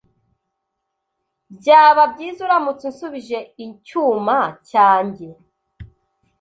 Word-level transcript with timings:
Byaba 1.57 2.03
byiza 2.13 2.39
uramutse 2.45 2.83
unsubije 2.89 3.39
icyuma 3.65 4.37
cyanjye. 4.69 5.27